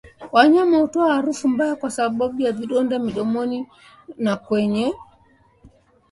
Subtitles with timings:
[0.31, 3.67] Wanyama hutoa harufu mbaya kwa sababu ya vidonda midomoni
[4.17, 5.03] na kwenye kwato